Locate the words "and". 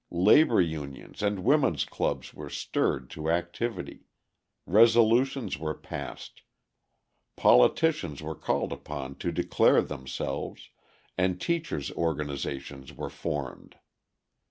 1.21-1.43, 11.19-11.39